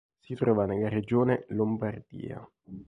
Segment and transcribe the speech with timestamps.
[0.19, 2.43] Si trova nella regione Lombardia.